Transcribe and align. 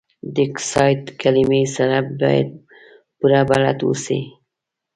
د 0.33 0.35
اکسایډ 0.47 1.01
کلمې 1.21 1.63
سره 1.75 1.97
باید 2.19 2.49
پوره 3.17 3.41
بلد 3.49 3.79
اوسئ. 3.87 4.21